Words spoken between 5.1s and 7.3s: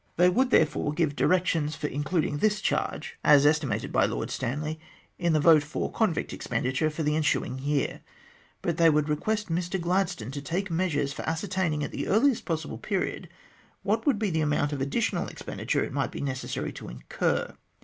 in the vote for convict expenditure for the